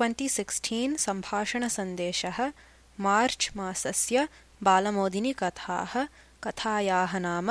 Twenty 0.00 0.28
sixteen 0.28 0.94
सम्भाषणसन्देशः 0.96 2.38
March 3.06 3.48
मासस्य 3.56 4.26
बालमोदिनीकथाः 4.66 5.94
कथायाः 6.44 7.16
नाम 7.24 7.50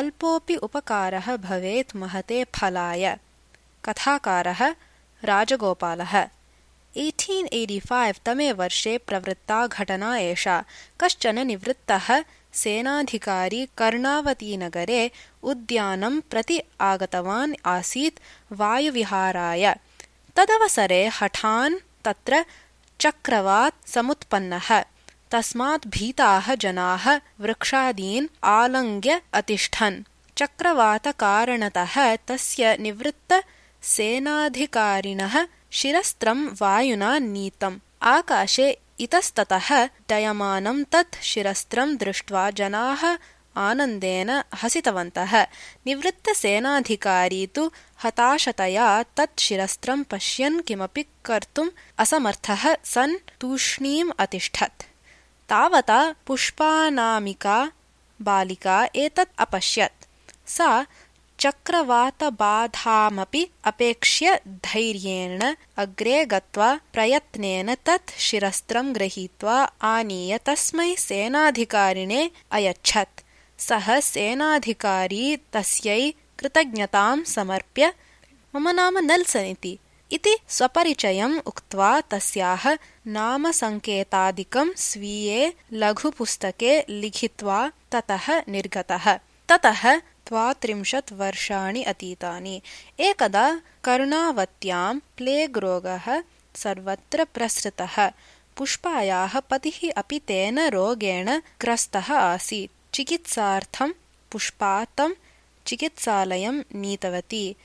अल्पोऽपि 0.00 0.56
उपकारः 0.66 1.34
भवेत् 1.46 1.94
महते 2.02 2.42
फलाय 2.56 3.14
कथाकारः 3.88 4.62
राजगोपालः 5.30 6.14
एय्टीन् 7.04 7.48
एय्टि 7.60 7.80
फैव् 7.88 8.22
तमे 8.26 8.50
वर्षे 8.60 8.96
प्रवृत्ता 9.08 9.66
घटना 9.66 10.16
एषा 10.18 10.62
कश्चन 11.00 11.46
निवृत्तः 11.46 12.14
सेनाधिकारी 12.64 13.66
कर्णावतीनगरे 13.78 15.02
उद्यानं 15.52 16.20
प्रति 16.30 16.60
आगतवान् 16.92 17.60
आसीत् 17.76 18.22
वायुविहाराय 18.60 19.74
तदवसरे 20.38 21.06
हठान् 21.06 21.74
तत्र 22.04 22.44
चक्रवात् 23.00 23.88
समुत्पन्नः। 23.88 24.84
तस्मात् 25.30 25.86
भीताः 25.86 26.54
जनाः 26.54 27.20
वृक्षादीन् 27.40 28.28
आलङ्घ्य 28.44 29.22
अतिष्ठन्। 29.32 30.04
चक्रवातकारणतः 30.38 32.16
तस्य 32.16 32.76
निवृत्तसेनाधिकारिणः 32.80 35.46
शिरस्त्रं 35.70 36.48
वायुना 36.62 37.18
नीतम्। 37.18 37.78
आकाशे 38.02 38.78
इतस्ततः 39.00 39.86
डयमानं 39.86 40.84
तत् 40.84 41.22
शिरस्त्रं 41.22 41.96
दृष्ट्वा 41.96 42.50
जनाः 42.50 43.18
आनन्देन 43.66 44.30
हसितवन्तः। 44.62 45.32
निवृत्तसेनाधिकारी 45.86 47.46
तु 47.54 47.70
हताशतया 48.04 48.88
तत् 49.16 49.40
शिरस्त्रं 49.40 50.02
पश्यन् 50.10 50.62
किमपि 50.68 51.04
कर्तुम् 51.24 51.70
असमर्थः 51.98 52.64
सन् 52.84 53.16
तूष्णीम् 53.40 54.12
अतिष्ठत्। 54.18 54.82
तावता 55.50 56.00
पुष्पानामिका 56.26 57.58
बालिका 58.22 58.86
एतत् 58.94 59.36
अपश्यत्। 59.38 60.04
सा 60.50 60.86
चक्रवातबाधामपि 61.40 63.42
अपेक्ष्य 63.64 64.40
धैर्येण 64.46 65.54
अग्रे 65.76 66.24
गत्वा 66.24 66.80
प्रयत्नेन 66.92 67.76
तत् 67.86 68.10
शिरस्त्रं 68.26 68.94
गृहीत्वा 68.94 69.56
आनीय 69.92 70.38
तस्मै 70.46 70.94
सेनाधिकारिणे 70.98 72.30
अयच्छत् 72.50 73.20
सः 73.58 74.00
सेनाधिकारी 74.00 75.36
तस्यै 75.36 76.10
कृतज्ञतां 76.38 77.24
समर्प्य 77.24 77.92
मम 78.54 78.68
नाम 78.68 78.98
नल्सन् 78.98 79.54
इति। 80.12 80.36
स्वपरिचयम् 80.48 81.40
उक्त्वा 81.46 82.00
तस्याः 82.00 82.76
नामसङ्केतादिकं 83.06 84.72
स्वीये 84.76 85.52
लघुपुस्तके 85.72 86.84
लिखित्वा 86.88 87.72
ततः 87.92 88.42
निर्गतः। 88.48 89.18
ततः 89.48 89.96
द्वात्रिंशत् 89.96 91.12
वर्षाणि 91.12 91.82
अतीतानि। 91.82 92.62
एकदा 93.00 93.60
कर्णावत्यां 93.84 94.98
प्लेग् 94.98 95.58
रोगः 95.58 96.22
सर्वत्र 96.54 97.24
प्रसृतः। 97.24 98.10
पुष्पायाः 98.56 99.40
पतिः 99.40 99.92
अपि 99.96 100.18
तेन 100.18 100.60
रोगेण 100.68 101.40
ग्रस्तः 101.60 102.14
आसीत् 102.14 102.77
चिकित्सार्थं 102.98 103.92
पुष्पा 104.32 104.84
तं 104.84 105.12
चिकित्सालयं 105.66 106.62
नीतवती। 106.74 107.56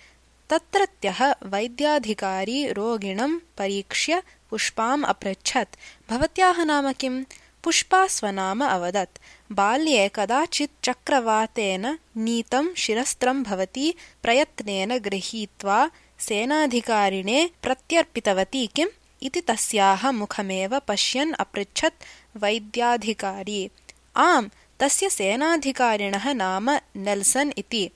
तत्रत्यः 0.49 1.33
वैद्याधिकारी 1.43 2.67
रोगिणं 2.67 3.39
परीक्ष्य 3.57 4.23
पुष्पाम् 4.49 5.03
अपृच्छत्। 5.03 5.75
भवत्याः 6.09 6.63
नाम 6.63 6.91
किम्? 6.91 7.23
पुष्पा 7.63 8.07
स्वनाम 8.07 8.65
अवदत्। 8.65 9.19
बाल्ये 9.51 10.11
कदाचित् 10.15 10.85
चक्रवातेन 10.85 11.99
नीतं 12.17 12.73
शिरस्त्रं 12.73 13.43
भवती 13.43 13.95
प्रयत्नेन 14.23 14.97
गृहीत्वा 14.97 15.91
सेनाधिकारिणे 16.19 17.49
प्रत्यर्पितवती 17.63 18.67
किम्? 18.67 18.89
इति 19.23 19.41
तस्याः 19.41 20.11
मुखमेव 20.11 20.79
पश्यन् 20.79 21.33
अपृच्छत् 21.33 22.03
वैद्याधिकारी। 22.37 23.69
आम् 24.15 24.49
तस्य 24.83 25.09
सेनाधिकारिणः 25.09 26.33
नाम 26.33 26.69
नेल्सन् 26.95 27.51
इति। 27.57 27.89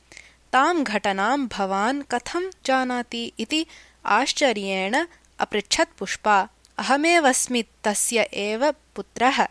तां 0.53 0.83
घटनां 0.83 1.47
भवान् 1.47 2.03
कथं 2.03 2.49
जानाति 2.65 3.31
इति 3.39 3.65
आश्चर्येण 4.05 5.05
अपृच्छत् 5.39 5.97
पुष्पा। 5.99 6.49
अहमेवस्मि 6.77 7.63
तस्य 7.83 8.21
एव 8.21 8.71
पुत्रः। 8.71 9.47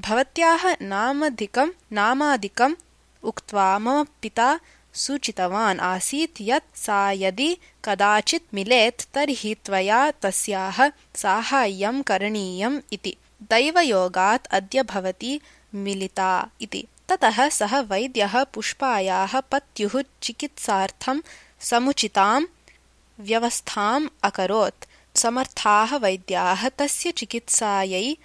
भवत्याः 0.00 0.76
नामधिकं 0.82 1.70
नामादिकम् 1.92 2.74
उक्त्वा 3.22 3.78
मम 3.78 4.04
पिता 4.22 4.60
सूचितवान् 4.94 5.80
आसीत् 5.80 6.40
यत् 6.40 6.78
सा 6.78 7.12
यदि 7.12 7.56
कदाचित् 7.84 8.54
मिलेत् 8.54 9.14
तर्हि 9.14 9.56
त्वया 9.64 10.10
तस्याः 10.10 10.90
साहाय्यं 11.14 12.02
करणीयम् 12.02 12.80
इति। 12.92 13.16
दैवयोगात् 13.42 14.46
अद्य 14.46 14.82
भवती 14.82 15.40
मिलिता 15.74 16.50
इति। 16.60 16.86
ततः 17.08 17.48
सः 17.48 17.80
वैद्यः 17.80 18.44
पुष्पायाः 18.44 19.40
पत्युः 19.40 20.02
चिकित्सार्थं 20.22 21.22
समुचितां 21.60 22.44
व्यवस्थाम् 23.20 24.08
अकरोत्। 24.22 24.84
समर्थाः 25.18 25.96
वैद्याः 25.96 26.68
तस्य 26.68 27.10
चिकित्सायै 27.10 28.16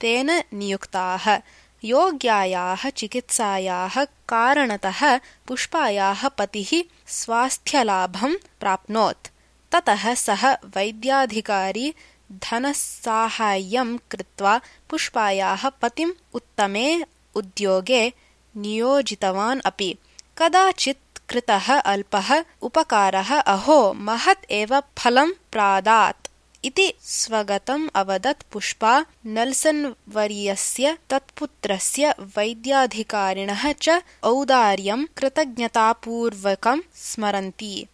तेन 0.00 0.42
नियुक्ताः। 0.54 1.40
योग्यायाः 1.84 2.90
चिकित्सायाः 2.90 4.04
कारणतः 4.04 5.18
पुष्पायाः 5.18 6.28
पतिः 6.28 6.82
स्वास्थ्यलाभं 7.06 8.34
प्राप्नोत्। 8.60 9.28
ततः 9.72 10.14
सः 10.14 10.52
वैद्याधिकारी 10.52 11.94
धनसाहाय्यं 12.32 13.96
कृत्वा 14.10 14.60
पुष्पायाः 14.90 15.68
पतिम् 15.68 16.12
उत्तमे 16.34 17.02
उद्योगे 17.34 18.12
नियोजितवान् 18.56 19.60
अपि। 19.64 19.98
कदाचित् 20.38 21.18
कृतः 21.28 21.80
अल्पः 21.80 22.44
उपकारः 22.62 23.40
अहो 23.40 23.92
महत् 23.92 24.50
एव 24.50 24.82
फलं 24.98 25.30
प्रादात् 25.52 26.28
इति 26.64 26.92
स्वगतम् 27.02 27.88
अवदत् 27.94 28.42
पुष्पा 28.52 29.06
नल्सन्वर्यस्य 29.26 30.98
तत्पुत्रस्य 31.10 32.14
वैद्याधिकारिणः 32.36 33.72
च 33.72 34.02
औदार्यं 34.22 35.04
कृतज्ञतापूर्वकं 35.16 36.80
स्मरन्ती। 36.94 37.86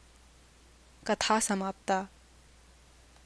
कथा 1.07 1.41
समाप्ता 1.41 2.07